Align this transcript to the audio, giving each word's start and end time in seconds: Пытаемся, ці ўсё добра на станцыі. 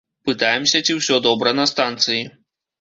Пытаемся, 0.29 0.81
ці 0.87 0.97
ўсё 1.01 1.21
добра 1.27 1.55
на 1.61 1.69
станцыі. 1.75 2.21